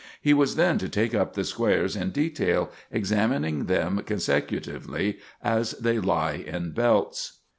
He 0.19 0.33
was 0.33 0.55
then 0.55 0.79
to 0.79 0.89
take 0.89 1.13
up 1.13 1.35
the 1.35 1.43
squares 1.43 1.95
in 1.95 2.09
detail, 2.09 2.71
examining 2.89 3.65
them 3.65 4.01
consecutively 4.03 5.19
as 5.43 5.73
they 5.73 5.99
lie 5.99 6.43
in 6.43 6.71
belts. 6.71 7.41